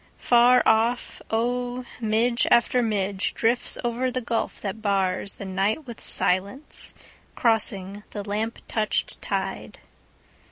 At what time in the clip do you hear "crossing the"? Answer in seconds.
7.35-8.27